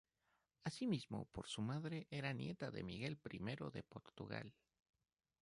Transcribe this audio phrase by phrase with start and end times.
[0.63, 4.51] Así mismo por su madre era nieta de Miguel I de Portugal.